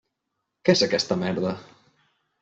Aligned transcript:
Què 0.69 0.73
és 0.77 0.81
aquesta 0.85 1.17
merda? 1.25 1.51